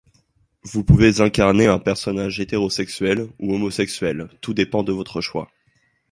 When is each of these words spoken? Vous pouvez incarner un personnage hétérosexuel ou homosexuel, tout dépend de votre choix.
Vous 0.63 0.83
pouvez 0.83 1.21
incarner 1.21 1.67
un 1.67 1.77
personnage 1.77 2.39
hétérosexuel 2.39 3.27
ou 3.37 3.53
homosexuel, 3.53 4.29
tout 4.41 4.55
dépend 4.55 4.81
de 4.81 4.91
votre 4.91 5.21
choix. 5.21 5.51